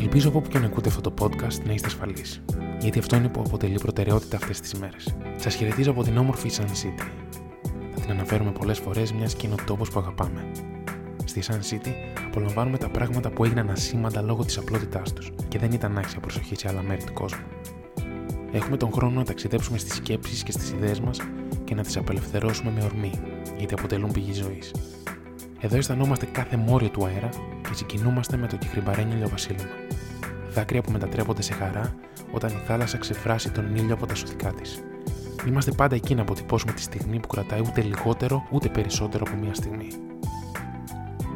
Ελπίζω 0.00 0.28
από 0.28 0.38
όπου 0.38 0.48
και 0.48 0.58
να 0.58 0.66
ακούτε 0.66 0.88
αυτό 0.88 1.10
το 1.10 1.14
podcast 1.20 1.64
να 1.64 1.72
είστε 1.72 1.86
ασφαλείς, 1.86 2.42
γιατί 2.80 2.98
αυτό 2.98 3.16
είναι 3.16 3.28
που 3.28 3.42
αποτελεί 3.46 3.78
προτεραιότητα 3.78 4.36
αυτές 4.36 4.60
τις 4.60 4.72
ημέρες. 4.72 5.16
Σας 5.36 5.54
χαιρετίζω 5.54 5.90
από 5.90 6.02
την 6.02 6.16
όμορφη 6.16 6.50
Sun 6.56 6.62
City. 6.62 7.06
Θα 7.94 8.00
την 8.00 8.10
αναφέρουμε 8.10 8.52
πολλές 8.52 8.78
φορές, 8.78 9.12
μιας 9.12 9.34
και 9.34 9.46
είναι 9.46 9.56
ο 9.60 9.64
τόπος 9.64 9.90
που 9.90 9.98
αγαπάμε. 9.98 10.50
Στη 11.24 11.42
Sun 11.46 11.74
City 11.74 11.90
απολαμβάνουμε 12.26 12.78
τα 12.78 12.88
πράγματα 12.88 13.30
που 13.30 13.44
έγιναν 13.44 13.70
ασήμαντα 13.70 14.22
λόγω 14.22 14.44
της 14.44 14.58
απλότητάς 14.58 15.12
τους 15.12 15.30
και 15.48 15.58
δεν 15.58 15.72
ήταν 15.72 15.98
άξια 15.98 16.20
προσοχή 16.20 16.54
σε 16.56 16.68
άλλα 16.68 16.82
μέρη 16.82 17.04
του 17.04 17.12
κόσμου. 17.12 17.44
Έχουμε 18.52 18.76
τον 18.76 18.92
χρόνο 18.92 19.18
να 19.18 19.24
ταξιδέψουμε 19.24 19.78
στις 19.78 19.94
σκέψεις 19.94 20.42
και 20.42 20.52
στις 20.52 20.70
ιδέες 20.70 21.00
μας 21.00 21.20
και 21.64 21.74
να 21.74 21.82
τις 21.82 21.96
απελευθερώσουμε 21.96 22.70
με 22.70 22.82
ορμή, 22.84 23.12
γιατί 23.58 23.74
αποτελούν 23.74 24.12
πηγή 24.12 24.32
ζωής. 24.32 24.70
Εδώ 25.60 25.76
αισθανόμαστε 25.76 26.26
κάθε 26.26 26.56
μόριο 26.56 26.88
του 26.88 27.04
αέρα 27.04 27.28
και 27.68 27.74
συγκινούμαστε 27.74 28.36
με 28.36 28.46
το 28.46 28.56
κυχρυμπαρένιο 28.56 29.14
ηλιοβασίλεμα. 29.14 29.89
Δάκρυα 30.50 30.82
που 30.82 30.90
μετατρέπονται 30.92 31.42
σε 31.42 31.52
χαρά 31.52 31.94
όταν 32.32 32.50
η 32.50 32.60
θάλασσα 32.66 32.98
ξεφράσει 32.98 33.50
τον 33.50 33.76
ήλιο 33.76 33.94
από 33.94 34.06
τα 34.06 34.14
σωθικά 34.14 34.52
της. 34.52 34.82
Είμαστε 35.46 35.70
πάντα 35.70 35.94
εκεί 35.94 36.14
να 36.14 36.22
αποτυπώσουμε 36.22 36.72
τη 36.72 36.80
στιγμή 36.80 37.20
που 37.20 37.26
κρατάει 37.26 37.60
ούτε 37.60 37.80
λιγότερο 37.80 38.46
ούτε 38.50 38.68
περισσότερο 38.68 39.24
από 39.28 39.36
μία 39.36 39.54
στιγμή. 39.54 39.88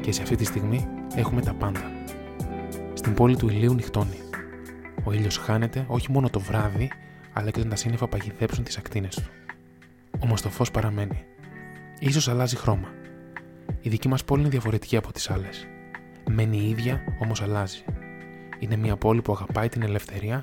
Και 0.00 0.12
σε 0.12 0.22
αυτή 0.22 0.36
τη 0.36 0.44
στιγμή 0.44 0.88
έχουμε 1.14 1.40
τα 1.40 1.52
πάντα. 1.52 1.80
Στην 2.94 3.14
πόλη 3.14 3.36
του 3.36 3.48
ηλίου 3.48 3.74
νυχτώνει. 3.74 4.18
Ο 5.04 5.12
ήλιος 5.12 5.36
χάνεται 5.36 5.84
όχι 5.88 6.10
μόνο 6.10 6.30
το 6.30 6.40
βράδυ, 6.40 6.90
αλλά 7.32 7.50
και 7.50 7.58
όταν 7.58 7.70
τα 7.70 7.76
σύννεφα 7.76 8.08
παγιδέψουν 8.08 8.64
τις 8.64 8.76
ακτίνες 8.76 9.14
του. 9.14 9.30
Όμω 10.18 10.34
το 10.42 10.48
φω 10.48 10.64
παραμένει. 10.72 11.24
σω 12.10 12.30
αλλάζει 12.30 12.56
χρώμα. 12.56 12.88
Η 13.80 13.88
δική 13.88 14.08
μας 14.08 14.24
πόλη 14.24 14.40
είναι 14.40 14.50
διαφορετική 14.50 14.96
από 14.96 15.12
τις 15.12 15.30
άλλες. 15.30 15.66
Μένει 16.30 16.56
η 16.56 16.68
ίδια, 16.68 17.04
όμως 17.20 17.42
αλλάζει. 17.42 17.84
Είναι 18.62 18.76
μια 18.76 18.96
πόλη 18.96 19.22
που 19.22 19.32
αγαπάει 19.32 19.68
την 19.68 19.82
ελευθερία, 19.82 20.42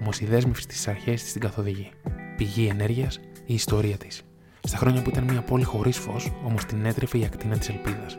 όμως 0.00 0.20
η 0.20 0.26
δέσμευση 0.26 0.66
τη 0.66 0.76
αρχές 0.86 1.22
της 1.22 1.32
την 1.32 1.40
καθοδηγεί. 1.40 1.90
Πηγή 2.36 2.66
ενέργειας, 2.66 3.20
η 3.44 3.54
ιστορία 3.54 3.96
της. 3.96 4.22
Στα 4.60 4.76
χρόνια 4.76 5.02
που 5.02 5.10
ήταν 5.10 5.24
μια 5.24 5.40
πόλη 5.42 5.64
χωρίς 5.64 5.98
φως, 5.98 6.32
όμως 6.44 6.64
την 6.64 6.84
έτρεφε 6.84 7.18
η 7.18 7.24
ακτίνα 7.24 7.58
της 7.58 7.68
ελπίδας. 7.68 8.16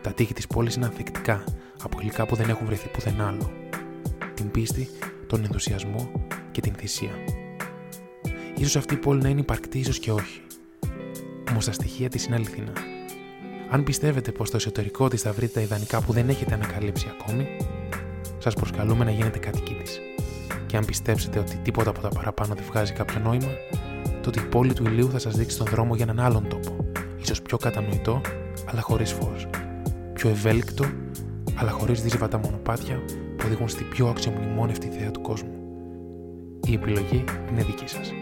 Τα 0.00 0.12
τείχη 0.12 0.32
της 0.32 0.46
πόλης 0.46 0.74
είναι 0.74 0.84
ανθεκτικά, 0.84 1.44
από 1.82 1.98
υλικά 2.00 2.26
που 2.26 2.36
δεν 2.36 2.48
έχουν 2.48 2.66
βρεθεί 2.66 2.88
πουθενά 2.88 3.26
άλλο. 3.26 3.52
Την 4.34 4.50
πίστη, 4.50 4.88
τον 5.26 5.44
ενθουσιασμό 5.44 6.10
και 6.50 6.60
την 6.60 6.74
θυσία. 6.74 7.12
σω 8.64 8.78
αυτή 8.78 8.94
η 8.94 8.98
πόλη 8.98 9.22
να 9.22 9.28
είναι 9.28 9.40
υπαρκτή, 9.40 9.78
ίσως 9.78 9.98
και 9.98 10.12
όχι. 10.12 10.40
Όμως 11.50 11.64
τα 11.64 11.72
στοιχεία 11.72 12.08
της 12.08 12.24
είναι 12.24 12.34
αληθινά. 12.34 12.72
Αν 13.70 13.84
πιστεύετε 13.84 14.32
πως 14.32 14.48
στο 14.48 14.56
εσωτερικό 14.56 15.08
της 15.08 15.22
θα 15.22 15.32
βρείτε 15.32 15.52
τα 15.52 15.60
ιδανικά 15.60 16.00
που 16.00 16.12
δεν 16.12 16.28
έχετε 16.28 16.54
ανακαλύψει 16.54 17.06
ακόμη, 17.18 17.46
σας 18.44 18.54
προσκαλούμε 18.54 19.04
να 19.04 19.10
γίνετε 19.10 19.38
κάτοικοι 19.38 19.74
τη. 19.74 19.90
Και 20.66 20.76
αν 20.76 20.84
πιστέψετε 20.84 21.38
ότι 21.38 21.56
τίποτα 21.56 21.90
από 21.90 22.00
τα 22.00 22.08
παραπάνω 22.08 22.54
δεν 22.54 22.64
βγάζει 22.64 22.92
κάποιο 22.92 23.20
νόημα, 23.20 23.48
τότε 24.22 24.40
η 24.40 24.42
πόλη 24.42 24.72
του 24.72 24.84
ηλίου 24.84 25.10
θα 25.10 25.18
σας 25.18 25.36
δείξει 25.36 25.58
τον 25.58 25.66
δρόμο 25.66 25.94
για 25.94 26.04
έναν 26.08 26.26
άλλον 26.26 26.48
τόπο, 26.48 26.76
ίσως 27.20 27.42
πιο 27.42 27.56
κατανοητό, 27.56 28.20
αλλά 28.66 28.80
χωρίς 28.80 29.12
φως. 29.12 29.46
Πιο 30.12 30.30
ευέλικτο, 30.30 30.84
αλλά 31.54 31.70
χωρίς 31.70 32.02
δύσβατα 32.02 32.38
μονοπάτια 32.38 33.02
που 33.36 33.44
οδηγούν 33.46 33.68
στην 33.68 33.88
πιο 33.88 34.06
αξιομνημόνευτη 34.06 34.88
θέα 34.88 35.10
του 35.10 35.20
κόσμου. 35.20 35.54
Η 36.66 36.74
επιλογή 36.74 37.24
είναι 37.50 37.62
δική 37.62 37.88
σας. 37.88 38.12